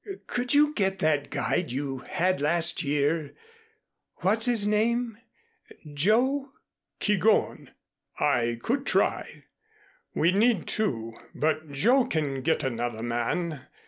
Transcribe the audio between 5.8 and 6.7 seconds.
Joe?"